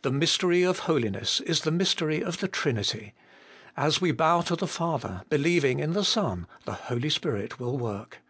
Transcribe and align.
The 0.00 0.10
mystery 0.10 0.62
of 0.62 0.78
holiness 0.78 1.38
is 1.40 1.60
the 1.60 1.70
mystery 1.70 2.24
of 2.24 2.38
the 2.38 2.48
Trinity: 2.48 3.12
as 3.76 4.00
we 4.00 4.10
bow 4.10 4.40
to 4.40 4.56
the 4.56 4.66
Father, 4.66 5.24
believing 5.28 5.78
in 5.78 5.92
the 5.92 6.04
Son, 6.04 6.46
the 6.64 6.72
Holy 6.72 7.10
Spirit 7.10 7.60
will 7.60 7.76
work. 7.76 8.22